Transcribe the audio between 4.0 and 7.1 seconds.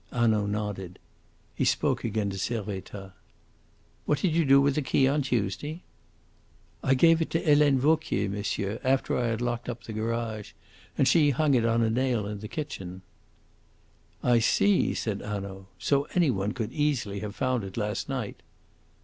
"What did you do with the key on Tuesday?" "I